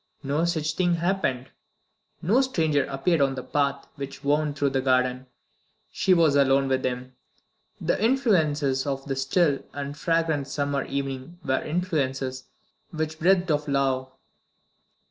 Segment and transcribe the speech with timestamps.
[0.23, 1.51] No such thing happened;
[2.23, 5.27] no stranger appeared on the path which wound through the garden.
[5.91, 7.13] She was alone with him.
[7.79, 12.45] The influences of the still and fragrant summer evening were influences
[12.89, 14.11] which breathed of love.